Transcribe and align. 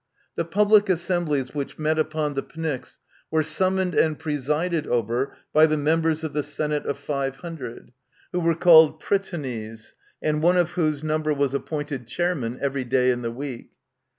The 0.35 0.45
public 0.45 0.89
assemblies 0.89 1.53
which 1.53 1.77
met 1.77 1.99
upon 1.99 2.33
the 2.33 2.41
Pnyx 2.41 2.97
were 3.29 3.43
sum 3.43 3.75
moned 3.75 3.93
and 3.93 4.17
presided 4.17 4.87
over 4.87 5.37
by 5.53 5.67
the 5.67 5.77
members 5.77 6.23
of 6.23 6.33
the 6.33 6.41
Senate 6.41 6.87
of 6.87 6.97
Five 6.97 7.35
Hundred, 7.35 7.91
who 8.31 8.39
were 8.39 8.55
called 8.55 8.99
Prytanies, 8.99 9.93
and 10.19 10.41
one 10.41 10.57
of 10.57 10.71
whose 10.71 11.03
number 11.03 11.35
was 11.35 11.53
appointed 11.53 12.07
chairman 12.07 12.57
every 12.63 12.83
day 12.83 13.11
in 13.11 13.21
the 13.21 13.29
week. 13.31 13.73